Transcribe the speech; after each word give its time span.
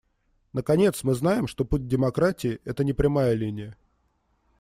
Наконец, 0.53 1.03
мы 1.03 1.13
знаем, 1.13 1.45
что 1.45 1.63
путь 1.63 1.83
к 1.83 1.87
демократии— 1.87 2.59
это 2.65 2.83
не 2.83 2.91
прямая 2.91 3.33
линия. 3.33 3.77